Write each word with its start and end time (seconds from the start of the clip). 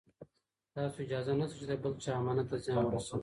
تاسو 0.73 0.95
ته 0.95 0.99
اجازه 1.05 1.31
نشته 1.39 1.55
چې 1.59 1.65
د 1.69 1.73
بل 1.83 1.93
چا 2.03 2.11
امانت 2.19 2.47
ته 2.51 2.55
زیان 2.63 2.83
ورسوئ. 2.87 3.19